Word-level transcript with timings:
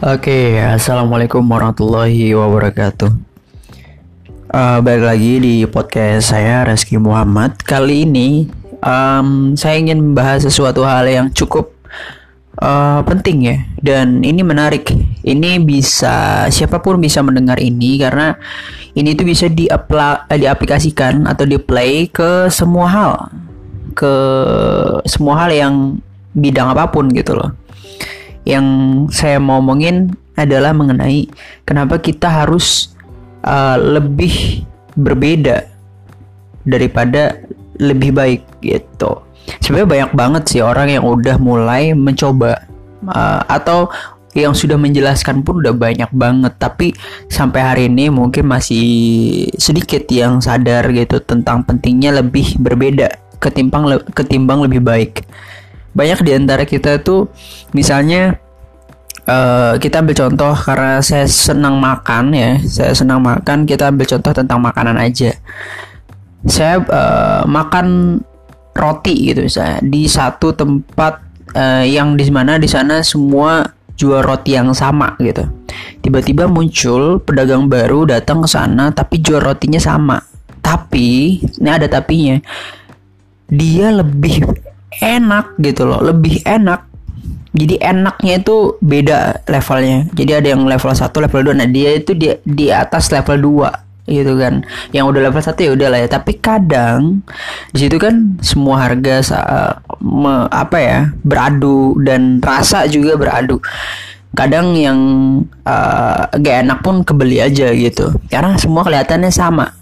Oke, 0.00 0.56
assalamualaikum 0.56 1.44
warahmatullahi 1.44 2.32
wabarakatuh. 2.32 3.12
Uh, 4.48 4.80
balik 4.80 5.04
lagi 5.04 5.36
di 5.36 5.54
podcast 5.68 6.32
saya 6.32 6.64
Reski 6.64 6.96
Muhammad. 6.96 7.60
Kali 7.60 8.08
ini 8.08 8.48
um, 8.80 9.52
saya 9.60 9.76
ingin 9.76 10.00
membahas 10.00 10.48
sesuatu 10.48 10.88
hal 10.88 11.04
yang 11.04 11.28
cukup 11.36 11.76
uh, 12.64 13.04
penting 13.04 13.44
ya, 13.44 13.60
dan 13.84 14.24
ini 14.24 14.40
menarik. 14.40 14.88
Ini 15.20 15.60
bisa 15.68 16.48
siapa 16.48 16.80
pun 16.80 16.96
bisa 16.96 17.20
mendengar 17.20 17.60
ini 17.60 18.00
karena 18.00 18.40
ini 18.96 19.12
tuh 19.12 19.28
bisa 19.28 19.52
diapla 19.52 20.24
diaplikasikan 20.32 21.28
atau 21.28 21.44
di-play 21.44 22.08
ke 22.08 22.48
semua 22.48 22.88
hal, 22.88 23.12
ke 23.92 24.12
semua 25.04 25.44
hal 25.44 25.52
yang 25.52 25.74
bidang 26.32 26.72
apa 26.72 26.88
pun 26.88 27.12
gitu 27.12 27.36
loh 27.36 27.52
yang 28.50 28.66
saya 29.14 29.38
mau 29.38 29.62
omongin 29.62 30.10
adalah 30.34 30.74
mengenai 30.74 31.30
kenapa 31.62 32.02
kita 32.02 32.26
harus 32.26 32.90
uh, 33.46 33.78
lebih 33.78 34.66
berbeda 34.98 35.70
daripada 36.66 37.38
lebih 37.78 38.10
baik 38.12 38.42
gitu. 38.60 39.22
Sebenarnya 39.62 39.88
banyak 39.88 40.12
banget 40.12 40.42
sih 40.50 40.60
orang 40.60 40.90
yang 40.92 41.04
udah 41.06 41.36
mulai 41.40 41.96
mencoba 41.96 42.66
uh, 43.08 43.40
atau 43.48 43.88
yang 44.34 44.54
sudah 44.54 44.78
menjelaskan 44.78 45.42
pun 45.42 45.58
udah 45.58 45.74
banyak 45.74 46.06
banget 46.14 46.54
tapi 46.62 46.94
sampai 47.26 47.60
hari 47.60 47.82
ini 47.90 48.14
mungkin 48.14 48.46
masih 48.46 48.86
sedikit 49.58 50.06
yang 50.06 50.38
sadar 50.38 50.86
gitu 50.94 51.18
tentang 51.18 51.66
pentingnya 51.66 52.22
lebih 52.22 52.54
berbeda 52.62 53.10
ketimbang 53.42 53.90
ketimbang 54.14 54.62
lebih 54.62 54.84
baik 54.84 55.26
banyak 55.90 56.20
di 56.22 56.32
antara 56.38 56.62
kita 56.62 57.02
tuh 57.02 57.26
misalnya 57.74 58.38
uh, 59.26 59.74
kita 59.78 60.02
ambil 60.02 60.16
contoh 60.16 60.54
karena 60.54 61.02
saya 61.02 61.26
senang 61.26 61.82
makan 61.82 62.30
ya 62.34 62.50
saya 62.62 62.94
senang 62.94 63.20
makan 63.22 63.66
kita 63.66 63.90
ambil 63.90 64.06
contoh 64.06 64.32
tentang 64.34 64.58
makanan 64.62 64.96
aja. 64.98 65.34
Saya 66.46 66.80
uh, 66.80 67.42
makan 67.44 68.18
roti 68.72 69.34
gitu 69.34 69.44
misalnya 69.44 69.78
di 69.84 70.08
satu 70.08 70.56
tempat 70.56 71.20
uh, 71.52 71.84
yang 71.84 72.16
di 72.16 72.24
mana 72.32 72.56
di 72.56 72.70
sana 72.70 73.04
semua 73.04 73.66
jual 73.98 74.24
roti 74.24 74.56
yang 74.56 74.72
sama 74.72 75.18
gitu. 75.20 75.44
Tiba-tiba 76.00 76.48
muncul 76.48 77.20
pedagang 77.20 77.68
baru 77.68 78.08
datang 78.08 78.40
ke 78.40 78.48
sana 78.48 78.88
tapi 78.94 79.20
jual 79.20 79.42
rotinya 79.42 79.76
sama. 79.76 80.16
Tapi 80.60 81.40
ini 81.40 81.68
ada 81.68 81.88
tapinya 81.90 82.40
dia 83.50 83.90
lebih 83.90 84.46
enak 84.98 85.54
gitu 85.62 85.86
loh 85.86 86.02
lebih 86.02 86.42
enak. 86.42 86.90
Jadi 87.50 87.82
enaknya 87.82 88.38
itu 88.38 88.78
beda 88.78 89.42
levelnya. 89.50 90.06
Jadi 90.14 90.30
ada 90.38 90.48
yang 90.54 90.62
level 90.66 90.94
1 90.94 91.10
level 91.10 91.40
2 91.50 91.58
nah 91.58 91.66
dia 91.66 91.98
itu 91.98 92.14
di, 92.14 92.30
di 92.46 92.70
atas 92.70 93.10
level 93.10 93.66
2 94.06 94.10
gitu 94.10 94.38
kan. 94.38 94.62
Yang 94.94 95.04
udah 95.10 95.20
level 95.30 95.42
1 95.42 95.58
ya 95.58 95.70
udah 95.74 95.88
lah 95.90 95.98
ya. 96.06 96.08
Tapi 96.10 96.32
kadang 96.38 97.26
di 97.74 97.78
situ 97.86 97.98
kan 97.98 98.38
semua 98.38 98.86
harga 98.86 99.18
me, 99.98 100.46
apa 100.50 100.78
ya 100.78 100.98
beradu 101.26 101.98
dan 102.06 102.38
rasa 102.38 102.86
juga 102.86 103.18
beradu. 103.18 103.58
Kadang 104.30 104.78
yang 104.78 104.98
uh, 105.66 106.30
gak 106.30 106.56
enak 106.62 106.78
pun 106.86 107.02
kebeli 107.02 107.42
aja 107.42 107.74
gitu. 107.74 108.14
Karena 108.30 108.54
semua 108.62 108.86
kelihatannya 108.86 109.34
sama. 109.34 109.74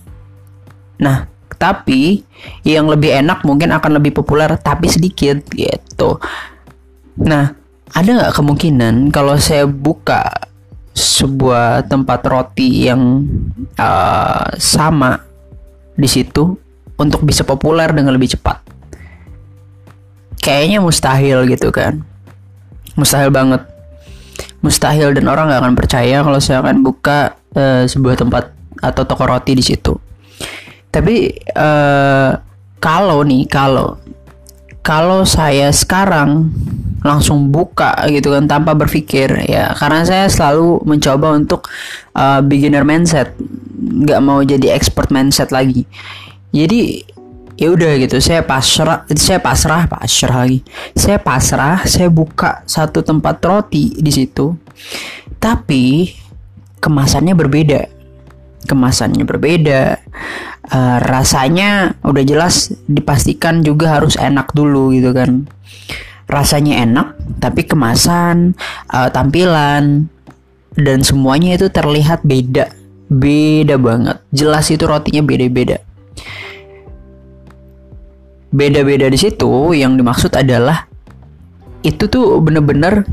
Nah 1.04 1.37
tapi 1.58 2.22
yang 2.62 2.86
lebih 2.86 3.10
enak 3.18 3.42
mungkin 3.42 3.74
akan 3.74 3.98
lebih 3.98 4.14
populer 4.14 4.54
tapi 4.62 4.86
sedikit 4.86 5.42
gitu. 5.50 6.22
Nah, 7.18 7.50
ada 7.90 8.08
nggak 8.08 8.34
kemungkinan 8.38 9.10
kalau 9.10 9.34
saya 9.36 9.66
buka 9.66 10.30
sebuah 10.94 11.90
tempat 11.90 12.22
roti 12.30 12.86
yang 12.86 13.26
uh, 13.74 14.46
sama 14.54 15.18
di 15.98 16.06
situ 16.06 16.54
untuk 16.94 17.26
bisa 17.26 17.42
populer 17.42 17.90
dengan 17.90 18.14
lebih 18.14 18.38
cepat? 18.38 18.62
Kayaknya 20.38 20.78
mustahil 20.78 21.42
gitu 21.50 21.74
kan. 21.74 22.06
Mustahil 22.94 23.34
banget. 23.34 23.66
Mustahil 24.62 25.10
dan 25.10 25.26
orang 25.26 25.50
nggak 25.50 25.60
akan 25.66 25.74
percaya 25.74 26.22
kalau 26.22 26.38
saya 26.38 26.62
akan 26.62 26.86
buka 26.86 27.34
uh, 27.58 27.82
sebuah 27.82 28.14
tempat 28.14 28.54
atau 28.78 29.02
toko 29.02 29.26
roti 29.26 29.58
di 29.58 29.62
situ 29.66 30.07
tapi 30.98 31.30
uh, 31.54 32.34
kalau 32.82 33.22
nih 33.22 33.46
kalau 33.46 33.94
kalau 34.82 35.22
saya 35.22 35.70
sekarang 35.70 36.50
langsung 37.06 37.54
buka 37.54 37.94
gitu 38.10 38.34
kan 38.34 38.50
tanpa 38.50 38.74
berpikir 38.74 39.30
ya 39.46 39.70
karena 39.78 40.02
saya 40.02 40.26
selalu 40.26 40.82
mencoba 40.82 41.38
untuk 41.38 41.70
uh, 42.18 42.42
beginner 42.42 42.82
mindset 42.82 43.30
nggak 43.78 44.18
mau 44.18 44.42
jadi 44.42 44.74
expert 44.74 45.14
mindset 45.14 45.54
lagi. 45.54 45.86
Jadi 46.50 47.06
ya 47.54 47.70
udah 47.70 47.94
gitu 48.02 48.18
saya 48.18 48.42
pasrah 48.42 49.06
saya 49.14 49.38
pasrah 49.38 49.86
pasrah 49.86 50.42
lagi. 50.42 50.66
Saya 50.98 51.22
pasrah 51.22 51.86
saya 51.86 52.10
buka 52.10 52.66
satu 52.66 53.06
tempat 53.06 53.38
roti 53.46 53.94
di 53.94 54.10
situ. 54.10 54.58
Tapi 55.38 56.10
kemasannya 56.82 57.38
berbeda. 57.38 57.86
Kemasannya 58.66 59.22
berbeda 59.22 60.02
uh, 60.70 60.98
rasanya 61.02 61.96
udah 62.04 62.24
jelas 62.24 62.72
dipastikan 62.86 63.64
juga 63.64 64.00
harus 64.00 64.14
enak 64.16 64.52
dulu 64.52 64.92
gitu 64.94 65.12
kan. 65.16 65.48
Rasanya 66.28 66.84
enak 66.84 67.16
tapi 67.40 67.64
kemasan 67.64 68.52
uh, 68.92 69.08
tampilan 69.08 70.12
dan 70.76 70.98
semuanya 71.00 71.56
itu 71.56 71.72
terlihat 71.72 72.22
beda. 72.22 72.70
Beda 73.08 73.80
banget. 73.80 74.20
Jelas 74.36 74.68
itu 74.68 74.84
rotinya 74.84 75.24
beda-beda. 75.24 75.80
Beda-beda 78.52 79.08
di 79.08 79.18
situ 79.20 79.72
yang 79.76 79.96
dimaksud 79.96 80.32
adalah 80.36 80.88
itu 81.84 82.08
tuh 82.08 82.40
bener-bener 82.44 83.08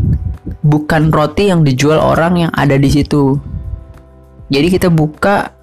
bukan 0.65 1.13
roti 1.13 1.47
yang 1.47 1.63
dijual 1.63 1.99
orang 2.01 2.47
yang 2.47 2.51
ada 2.51 2.75
di 2.75 2.89
situ. 2.91 3.39
Jadi 4.51 4.67
kita 4.69 4.93
buka 4.93 5.54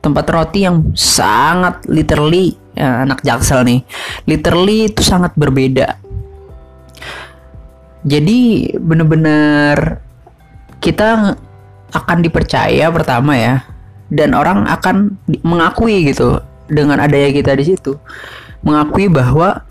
tempat 0.00 0.24
roti 0.32 0.64
yang 0.64 0.96
sangat 0.96 1.84
literally 1.86 2.56
ya, 2.72 3.04
anak 3.04 3.20
jaksel 3.20 3.64
nih. 3.64 3.84
Literally 4.24 4.88
itu 4.88 5.04
sangat 5.04 5.36
berbeda. 5.36 6.00
Jadi 8.00 8.72
bener-bener 8.80 10.00
kita 10.80 11.36
akan 11.92 12.18
dipercaya 12.24 12.88
pertama 12.88 13.36
ya 13.36 13.60
dan 14.08 14.32
orang 14.32 14.64
akan 14.64 15.20
mengakui 15.44 16.08
gitu 16.08 16.40
dengan 16.70 16.96
adanya 16.96 17.30
kita 17.36 17.52
di 17.52 17.64
situ. 17.68 18.00
Mengakui 18.64 19.12
bahwa 19.12 19.64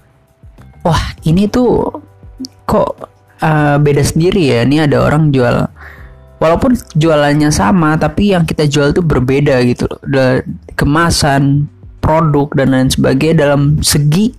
wah 0.86 1.04
ini 1.26 1.50
tuh 1.50 1.90
kok 2.70 3.10
uh, 3.42 3.78
beda 3.82 4.04
sendiri 4.06 4.54
ya. 4.54 4.60
Ini 4.62 4.86
ada 4.86 5.02
orang 5.02 5.34
jual 5.34 5.69
walaupun 6.40 6.76
jualannya 6.96 7.52
sama 7.52 8.00
tapi 8.00 8.34
yang 8.34 8.48
kita 8.48 8.66
jual 8.66 8.96
tuh 8.96 9.04
berbeda 9.04 9.60
gitu. 9.68 9.86
Loh 10.08 10.42
kemasan 10.80 11.68
produk 12.00 12.50
dan 12.56 12.74
lain 12.74 12.90
sebagainya 12.90 13.46
dalam 13.46 13.84
segi 13.84 14.34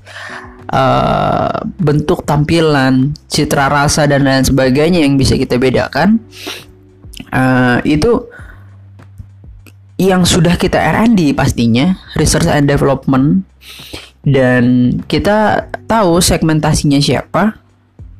uh, 0.72 1.60
bentuk 1.78 2.24
tampilan 2.24 3.12
citra 3.28 3.68
rasa 3.70 4.08
dan 4.08 4.26
lain 4.26 4.42
sebagainya 4.42 5.04
yang 5.04 5.14
bisa 5.20 5.36
kita 5.36 5.60
bedakan. 5.60 6.18
Uh, 7.30 7.78
itu 7.86 8.26
yang 10.00 10.24
sudah 10.24 10.56
kita 10.56 10.80
R&D 10.80 11.36
pastinya 11.36 12.00
research 12.16 12.48
and 12.48 12.66
development. 12.66 13.44
Dan 14.20 14.96
kita 15.08 15.68
tahu 15.88 16.20
segmentasinya 16.20 17.00
siapa. 17.00 17.56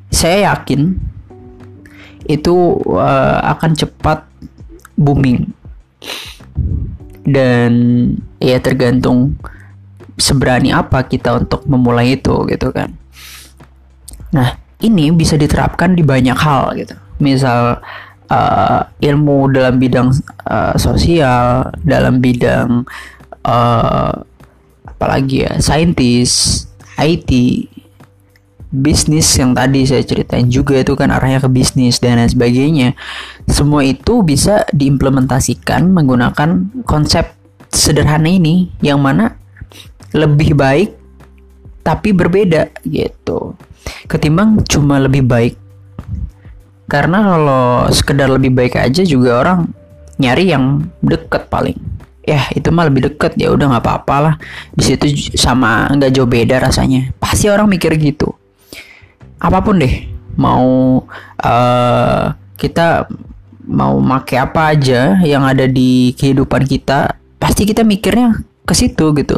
Saya 0.09 0.53
yakin 0.53 0.97
itu 2.27 2.77
uh, 2.91 3.39
akan 3.55 3.71
cepat 3.73 4.25
booming. 4.97 5.49
Dan 7.21 7.71
ya 8.41 8.57
tergantung 8.57 9.37
seberani 10.17 10.73
apa 10.73 11.05
kita 11.05 11.37
untuk 11.37 11.65
memulai 11.69 12.17
itu 12.17 12.33
gitu 12.49 12.69
kan. 12.73 12.93
Nah 14.33 14.57
ini 14.81 15.13
bisa 15.13 15.37
diterapkan 15.37 15.93
di 15.93 16.01
banyak 16.01 16.37
hal 16.37 16.73
gitu. 16.77 16.97
Misal 17.21 17.81
uh, 18.31 18.81
ilmu 18.97 19.51
dalam 19.53 19.77
bidang 19.77 20.09
uh, 20.47 20.73
sosial 20.79 21.69
dalam 21.85 22.17
bidang 22.23 22.87
uh, 23.45 24.13
apalagi 24.87 25.45
ya 25.45 25.57
saintis 25.61 26.65
IT 26.97 27.29
bisnis 28.71 29.27
yang 29.35 29.51
tadi 29.51 29.83
saya 29.83 30.01
ceritain 30.01 30.47
juga 30.47 30.79
itu 30.79 30.95
kan 30.95 31.11
arahnya 31.11 31.43
ke 31.43 31.51
bisnis 31.51 31.99
dan 31.99 32.17
lain 32.17 32.31
sebagainya. 32.31 32.95
Semua 33.45 33.83
itu 33.83 34.23
bisa 34.23 34.63
diimplementasikan 34.71 35.91
menggunakan 35.91 36.71
konsep 36.87 37.35
sederhana 37.67 38.31
ini 38.31 38.71
yang 38.79 39.03
mana 39.03 39.35
lebih 40.15 40.55
baik 40.55 40.95
tapi 41.83 42.15
berbeda 42.15 42.71
gitu. 42.87 43.59
Ketimbang 44.07 44.63
cuma 44.71 45.03
lebih 45.03 45.27
baik. 45.27 45.59
Karena 46.87 47.23
kalau 47.23 47.87
sekedar 47.91 48.27
lebih 48.31 48.51
baik 48.51 48.75
aja 48.79 49.03
juga 49.03 49.39
orang 49.39 49.59
nyari 50.19 50.51
yang 50.51 50.87
deket 51.03 51.47
paling. 51.51 51.75
Ya 52.23 52.47
itu 52.55 52.71
mah 52.71 52.87
lebih 52.87 53.11
deket. 53.11 53.35
Ya 53.35 53.51
udah 53.51 53.67
nggak 53.71 53.83
apa-apa 53.83 54.15
lah. 54.19 54.35
Di 54.75 54.83
situ 54.95 55.07
sama 55.35 55.87
nggak 55.91 56.11
jauh 56.11 56.27
beda 56.27 56.59
rasanya. 56.59 57.15
Pasti 57.17 57.47
orang 57.47 57.71
mikir 57.71 57.95
gitu 57.97 58.40
apa 59.41 59.59
pun 59.65 59.81
deh. 59.81 60.05
Mau 60.37 61.01
uh, 61.41 62.23
kita 62.55 63.09
mau 63.65 63.97
make 63.97 64.37
apa 64.37 64.77
aja 64.77 65.17
yang 65.25 65.41
ada 65.41 65.65
di 65.65 66.13
kehidupan 66.13 66.65
kita 66.69 67.17
pasti 67.41 67.65
kita 67.65 67.81
mikirnya 67.81 68.37
ke 68.63 68.73
situ 68.77 69.11
gitu. 69.17 69.37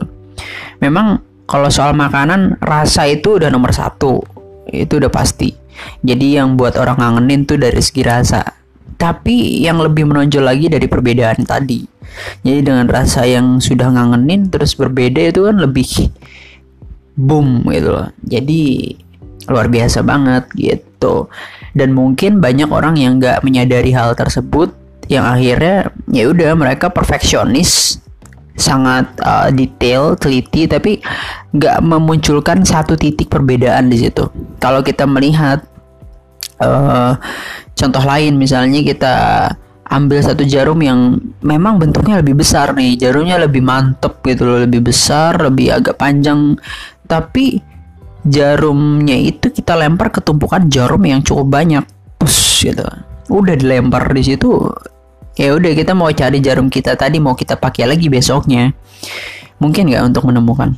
Memang 0.84 1.24
kalau 1.48 1.72
soal 1.72 1.96
makanan 1.96 2.60
rasa 2.60 3.08
itu 3.08 3.40
udah 3.40 3.48
nomor 3.48 3.72
satu. 3.72 4.20
Itu 4.68 5.00
udah 5.00 5.12
pasti. 5.12 5.56
Jadi 6.04 6.38
yang 6.38 6.60
buat 6.60 6.76
orang 6.76 7.00
ngangenin 7.00 7.48
tuh 7.48 7.58
dari 7.60 7.80
segi 7.80 8.04
rasa. 8.04 8.44
Tapi 9.00 9.64
yang 9.64 9.80
lebih 9.80 10.08
menonjol 10.08 10.44
lagi 10.46 10.68
dari 10.68 10.88
perbedaan 10.88 11.44
tadi. 11.44 11.84
Jadi 12.46 12.60
dengan 12.62 12.86
rasa 12.88 13.26
yang 13.26 13.58
sudah 13.58 13.90
ngangenin 13.90 14.54
terus 14.54 14.78
berbeda 14.78 15.34
itu 15.34 15.50
kan 15.50 15.58
lebih 15.58 15.88
boom 17.18 17.66
gitu 17.74 17.90
loh. 17.90 18.08
Jadi 18.22 18.94
luar 19.50 19.68
biasa 19.68 20.06
banget 20.06 20.48
gitu. 20.56 21.28
Dan 21.74 21.92
mungkin 21.98 22.40
banyak 22.40 22.70
orang 22.70 22.96
yang 23.00 23.18
nggak 23.18 23.42
menyadari 23.42 23.92
hal 23.92 24.14
tersebut 24.14 24.72
yang 25.12 25.28
akhirnya 25.28 25.92
ya 26.08 26.32
udah 26.32 26.56
mereka 26.56 26.88
perfeksionis 26.88 28.00
sangat 28.54 29.10
uh, 29.26 29.50
detail 29.50 30.14
teliti 30.14 30.70
tapi 30.70 31.02
nggak 31.58 31.82
memunculkan 31.82 32.62
satu 32.62 32.94
titik 32.96 33.28
perbedaan 33.28 33.90
di 33.90 33.98
situ. 34.00 34.30
Kalau 34.62 34.86
kita 34.86 35.10
melihat 35.10 35.66
uh, 36.62 37.18
contoh 37.74 38.04
lain 38.06 38.38
misalnya 38.38 38.80
kita 38.86 39.16
ambil 39.94 40.24
satu 40.24 40.48
jarum 40.48 40.80
yang 40.80 41.20
memang 41.44 41.78
bentuknya 41.78 42.24
lebih 42.24 42.40
besar 42.40 42.74
nih 42.74 42.98
jarumnya 42.98 43.38
lebih 43.38 43.62
mantep 43.62 44.24
gitu 44.26 44.48
loh 44.48 44.60
lebih 44.64 44.82
besar 44.90 45.38
lebih 45.38 45.76
agak 45.76 46.00
panjang 46.00 46.58
tapi 47.06 47.62
jarumnya 48.24 49.16
itu 49.20 49.52
kita 49.52 49.76
lempar 49.76 50.12
ke 50.12 50.24
tumpukan 50.24 50.68
jarum 50.72 51.04
yang 51.04 51.20
cukup 51.24 51.48
banyak. 51.48 51.84
Push, 52.20 52.72
gitu. 52.72 52.88
Udah 53.32 53.56
dilempar 53.56 54.12
di 54.12 54.24
situ 54.24 54.72
ya 55.34 55.50
udah 55.58 55.74
kita 55.74 55.98
mau 55.98 56.14
cari 56.14 56.38
jarum 56.38 56.70
kita 56.70 56.94
tadi 56.94 57.18
mau 57.18 57.34
kita 57.34 57.58
pakai 57.58 57.90
lagi 57.90 58.08
besoknya. 58.08 58.72
Mungkin 59.58 59.90
nggak 59.90 60.04
untuk 60.14 60.30
menemukan. 60.30 60.76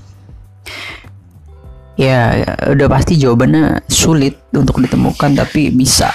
Ya 1.96 2.44
udah 2.68 2.88
pasti 2.92 3.16
jawabannya 3.16 3.88
sulit 3.88 4.36
untuk 4.52 4.84
ditemukan 4.84 5.32
tapi 5.40 5.72
bisa. 5.72 6.12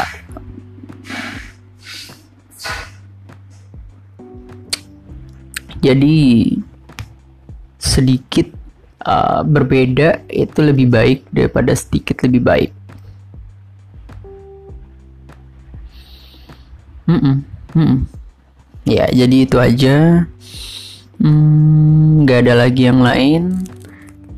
Jadi 5.81 6.53
sedikit 7.81 8.59
uh, 9.05 9.41
berbeda 9.44 10.25
itu 10.29 10.58
lebih 10.61 10.91
baik 10.91 11.20
daripada 11.32 11.73
sedikit 11.76 12.20
lebih 12.25 12.43
baik 12.43 12.70
mm 17.08 17.19
-mm, 17.19 17.37
mm 17.75 17.85
-mm. 17.85 17.99
ya 18.88 19.06
jadi 19.12 19.37
itu 19.44 19.56
aja 19.61 19.97
hmm, 21.20 22.25
nggak 22.25 22.38
hmm, 22.41 22.44
ada 22.49 22.55
lagi 22.56 22.82
yang 22.88 23.00
lain 23.05 23.43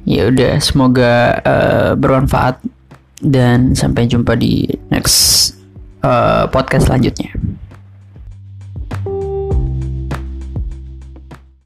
ya 0.03 0.27
udah 0.29 0.59
semoga 0.59 1.39
uh, 1.47 1.93
bermanfaat 1.95 2.59
dan 3.23 3.79
sampai 3.79 4.11
jumpa 4.11 4.35
di 4.35 4.67
next 4.91 5.55
uh, 6.03 6.51
podcast 6.51 6.91
selanjutnya. 6.91 7.31